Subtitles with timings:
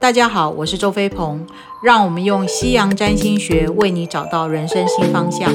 [0.00, 1.46] 大家好，我是周飞鹏，
[1.82, 5.52] 让我们用西洋占星学为你找到人生新方向。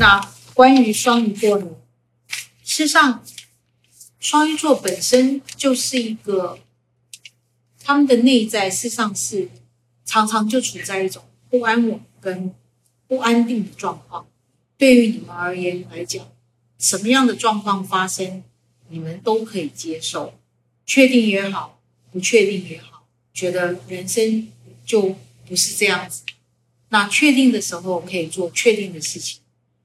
[0.00, 0.20] 那
[0.54, 1.68] 关于双鱼座呢？
[2.64, 3.22] 事实上，
[4.18, 6.58] 双鱼座本身就是一个，
[7.84, 9.48] 他们的内在事实上是
[10.08, 12.54] 常常就处在一种不安稳跟
[13.06, 14.26] 不安定的状况。
[14.78, 16.26] 对于你们而言来讲，
[16.78, 18.42] 什么样的状况发生，
[18.88, 20.32] 你们都可以接受，
[20.86, 21.78] 确定也好，
[22.10, 24.48] 不确定也好，觉得人生
[24.86, 25.14] 就
[25.46, 26.22] 不是这样子。
[26.88, 29.40] 那确定的时候可以做确定的事情，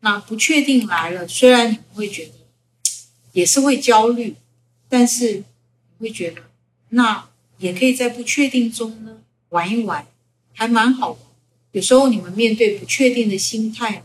[0.00, 2.32] 那不确定来了，虽然你们会觉得
[3.32, 4.34] 也是会焦虑，
[4.88, 5.44] 但是你
[5.98, 6.44] 会觉得
[6.88, 7.28] 那
[7.58, 9.18] 也可以在不确定中呢
[9.56, 10.06] 玩一玩，
[10.52, 11.18] 还蛮好玩。
[11.72, 14.04] 有时候你们面对不确定的心态，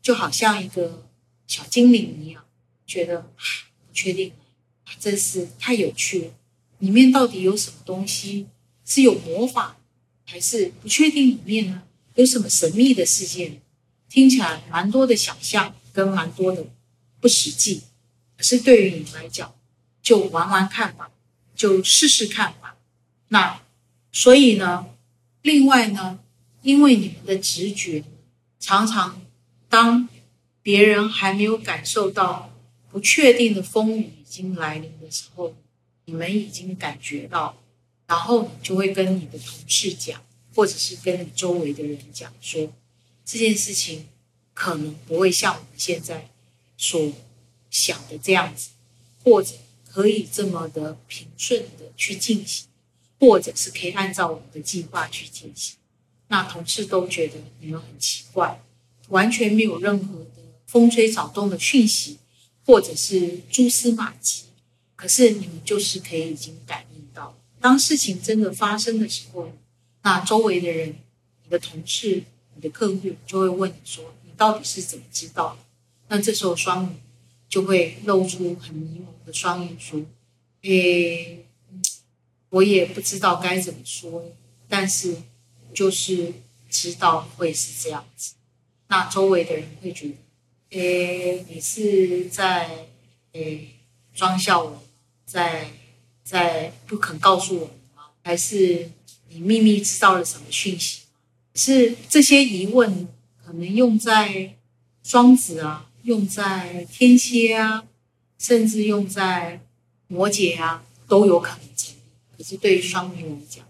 [0.00, 1.04] 就好像一个
[1.48, 2.44] 小精灵一样，
[2.86, 3.22] 觉得
[3.88, 4.32] 不确定，
[5.00, 6.30] 真是太有趣了。
[6.78, 8.46] 里面到底有什么东西
[8.84, 9.76] 是有魔法，
[10.24, 11.82] 还是不确定里面呢？
[12.14, 13.60] 有什么神秘的事件？
[14.08, 16.64] 听起来蛮多的想象跟蛮多的
[17.20, 17.82] 不实际，
[18.36, 19.52] 可是对于你来讲，
[20.00, 21.10] 就玩玩看吧，
[21.56, 22.76] 就试试看吧。
[23.28, 23.62] 那
[24.12, 24.86] 所以呢，
[25.42, 26.18] 另外呢，
[26.62, 28.02] 因为你们的直觉
[28.58, 29.20] 常常，
[29.68, 30.08] 当
[30.62, 32.50] 别人还没有感受到
[32.90, 35.54] 不确定的风雨已经来临的时候，
[36.06, 37.56] 你们已经感觉到，
[38.06, 40.20] 然后你就会跟你的同事讲。
[40.54, 42.70] 或者是跟你周围的人讲说，
[43.24, 44.06] 这件事情
[44.52, 46.28] 可能不会像我们现在
[46.76, 47.10] 所
[47.70, 48.68] 想的这样子，
[49.24, 49.54] 或者
[49.88, 52.68] 可以这么的平顺的去进行，
[53.22, 55.76] 或者是可以按照我们的计划去进行。
[56.26, 58.60] 那同事都觉得你们很奇怪，
[59.10, 62.18] 完全没有任何的风吹草动的讯息，
[62.66, 64.46] 或者是蛛丝马迹，
[64.96, 69.52] 可是你们就是可以已经感应到，当事情真的发生的时候。
[70.02, 70.96] 那周围的人，
[71.44, 72.24] 你的同事、
[72.56, 75.58] 你的客户就会问你说：“你到底是怎么知道的？”
[76.10, 76.96] 那这时候双鱼
[77.48, 80.00] 就会露出很迷茫的双眼说
[80.62, 81.46] ：“诶，
[82.52, 84.24] 我也不知道该怎么说，
[84.68, 85.16] 但是
[85.74, 86.32] 就是
[86.70, 88.34] 知道会是这样子。”
[88.88, 90.14] 那周围的人会觉得
[90.78, 92.86] ：“诶，你是在
[93.32, 93.68] 诶
[94.14, 94.82] 装笑我，
[95.24, 95.70] 在
[96.22, 98.02] 在不肯告诉我们吗？
[98.22, 98.90] 还是？”
[99.34, 101.04] 你秘密知道了什么讯息？
[101.54, 103.08] 是这些疑问
[103.42, 104.54] 可能用在
[105.02, 107.84] 双子啊，用在天蝎啊，
[108.38, 109.58] 甚至用在
[110.06, 111.71] 摩羯啊，都有可能。
[112.42, 113.64] 可是对于双鱼来讲，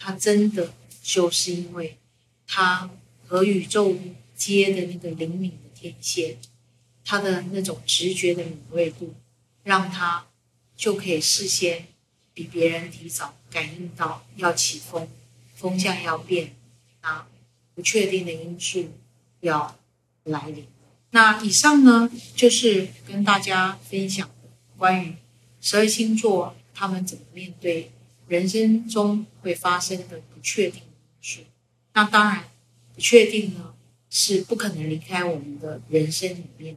[0.00, 1.96] 他真的就是因为
[2.44, 2.90] 他
[3.24, 3.96] 和宇宙
[4.34, 6.36] 接的那个灵敏的天线，
[7.04, 9.14] 他的那种直觉的敏锐度，
[9.62, 10.26] 让他
[10.76, 11.86] 就可以事先
[12.34, 13.36] 比别人提早。
[13.48, 15.08] 感应到要起风，
[15.54, 16.56] 风向要变，
[17.02, 17.28] 啊，
[17.76, 18.90] 不确定的因素
[19.38, 19.78] 要
[20.24, 20.66] 来临。
[21.10, 25.14] 那以上呢，就是跟大家分享的关于
[25.60, 27.92] 十二星座他们怎么面对
[28.28, 30.88] 人生中会发生的不确定因
[31.20, 31.40] 素。
[31.94, 32.44] 那当然，
[32.94, 33.74] 不确定呢
[34.10, 36.76] 是不可能离开我们的人生里面。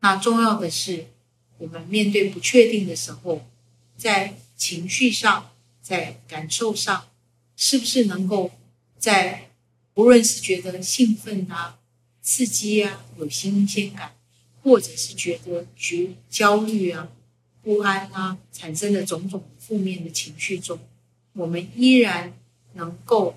[0.00, 1.06] 那重要的是，
[1.58, 3.46] 我们面对不确定的时候，
[3.96, 5.50] 在情绪上。
[5.80, 7.08] 在感受上，
[7.56, 8.50] 是不是能够
[8.98, 9.48] 在
[9.94, 11.78] 无论是觉得兴奋啊、
[12.20, 14.14] 刺激啊、有新鲜感，
[14.62, 17.08] 或者是觉得觉焦虑啊、
[17.62, 20.78] 不安啊，产生的种种负面的情绪中，
[21.34, 22.32] 我们依然
[22.72, 23.36] 能够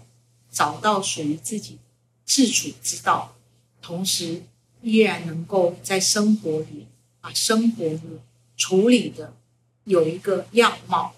[0.50, 1.78] 找到属于自己
[2.24, 3.36] 自处之道，
[3.82, 4.44] 同时
[4.82, 6.88] 依然能够在生活里
[7.20, 8.22] 把生活呢
[8.56, 9.36] 处理的
[9.84, 11.14] 有一个样貌。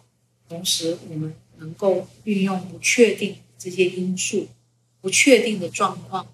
[0.49, 4.47] 同时，我们能够运用不确定这些因素、
[4.99, 6.27] 不确定的状况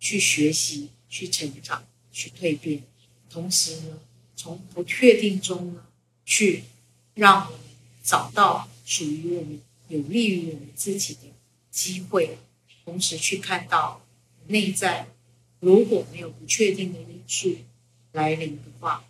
[0.00, 2.82] 去学习、去成长、去蜕变。
[3.28, 3.98] 同时呢，
[4.34, 5.84] 从不确定中呢，
[6.24, 6.64] 去
[7.14, 7.60] 让我们
[8.02, 11.20] 找到属于我们、有利于我们自己的
[11.70, 12.38] 机会。
[12.84, 14.04] 同时，去看到
[14.48, 15.06] 内在
[15.60, 17.56] 如果没有不确定的因素
[18.12, 19.04] 来临的话，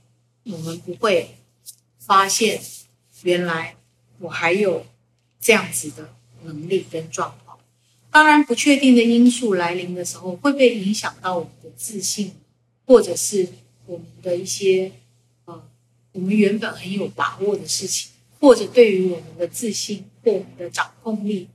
[0.44, 1.36] 我们不会
[1.98, 2.62] 发现
[3.22, 3.76] 原来。
[4.18, 4.86] 我还有
[5.40, 6.14] 这样子的
[6.44, 7.58] 能力跟状况，
[8.12, 12.32] 当然不确定的因素来临的时候，会不会影响到我们的自信，
[12.86, 13.48] 或者是
[13.84, 14.92] 我们的一些
[15.46, 15.68] 呃，
[16.12, 18.11] 我们原本很有把握的事情，
[18.42, 21.46] 或者对于我们的自信或我们的掌控力，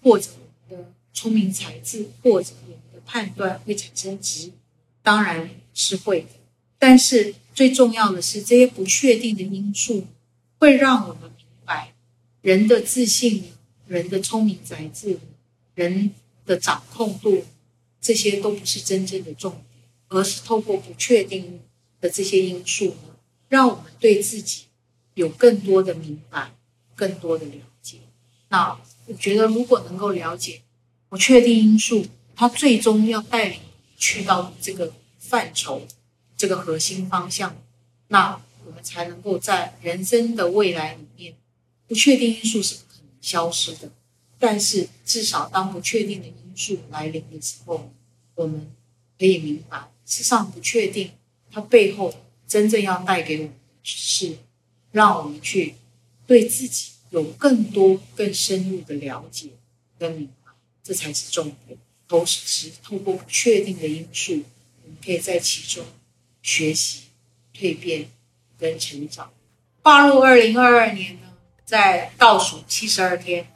[0.00, 0.30] 或者
[0.68, 4.52] 我们的聪明才智或者我们的判断会产生质疑？
[5.02, 6.28] 当然是会的。
[6.78, 10.06] 但是最重要的是，这些不确定的因素
[10.60, 11.92] 会让我们明白，
[12.42, 13.42] 人的自信、
[13.88, 15.18] 人的聪明才智、
[15.74, 16.12] 人
[16.44, 17.42] 的掌控度，
[18.00, 21.58] 这些都不是真正的重点，而是透过不确定
[22.00, 23.16] 的这些因素呢，
[23.48, 24.65] 让我们对自己
[25.16, 26.52] 有更多的明白、
[26.94, 27.98] 更多的了解。
[28.48, 30.62] 那我觉得，如果能够了解
[31.08, 33.58] 不确定因素，它最终要带领
[33.96, 35.86] 去到这个范畴。
[36.38, 37.56] 这个核心方向，
[38.08, 41.34] 那我们才能够在人生的未来里面，
[41.88, 43.90] 不确定因素是不可能消失的。
[44.38, 47.90] 但是至少当不确定的因素来临的时候，
[48.34, 48.70] 我们
[49.18, 51.12] 可以明白，事实上不确定
[51.50, 52.14] 它背后
[52.46, 54.36] 真正要带给我们的是，
[54.96, 55.74] 让我们去
[56.26, 59.50] 对自己有更多、更深入的了解
[59.98, 60.50] 跟明白，
[60.82, 61.78] 这才是重点。
[62.08, 64.42] 同时，透过不确定的因素，
[64.84, 65.84] 我们可以在其中。
[66.42, 67.00] 学习、
[67.52, 68.08] 蜕变
[68.56, 69.32] 跟成长，
[69.82, 71.32] 跨入二零二二年呢，
[71.64, 73.48] 在倒数七十二天，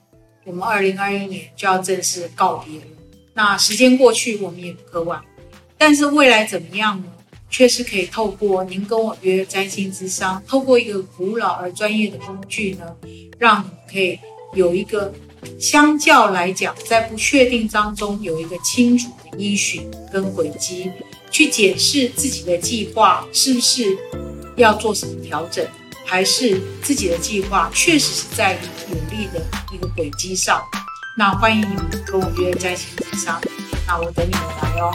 [0.45, 2.87] 我们二零二一年就要正式告别了。
[3.35, 5.25] 那时间过去，我们也不可挽。
[5.79, 7.13] 但是未来怎么样呢？
[7.51, 12.87] 确实可以透过您跟我约占星之商，透过一个古老而专业的工具呢，
[13.39, 14.19] 让你可以
[14.55, 15.13] 有一个
[15.59, 20.91] 相较来讲，在不确定当中有一个清楚的依循跟轨迹。
[21.33, 23.97] 去检视自己的计划是不是
[24.57, 25.65] 要做什么调整，
[26.05, 28.59] 还是自己的计划确实是在
[28.89, 29.41] 努力的
[29.73, 30.61] 一个轨迹上？
[31.17, 33.41] 那欢迎你们跟我约占星之商，
[33.87, 34.91] 那我等你们来哦。